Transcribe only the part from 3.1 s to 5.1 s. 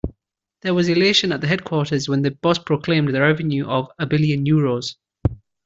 the revenue of a billion euros.